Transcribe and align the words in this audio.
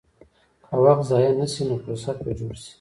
که 0.67 0.75
وخت 0.83 1.03
ضایع 1.09 1.33
نه 1.39 1.47
شي، 1.53 1.63
نو 1.69 1.75
فرصت 1.85 2.17
به 2.23 2.31
جوړ 2.39 2.53
شي. 2.63 2.69